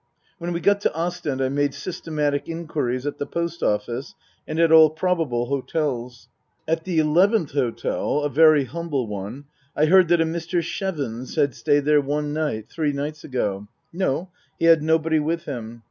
[0.39, 4.15] When we got to Ostend I made systematic inquiries at the Post Office
[4.47, 6.27] and at all probable hotels.
[6.67, 9.45] At the eleventh hotel (a very humble one)
[9.75, 10.63] I heard that a" Mr.
[10.63, 13.67] Chevons" had stayed there one night, three nights ago.
[13.93, 15.79] No, he had nobody with him.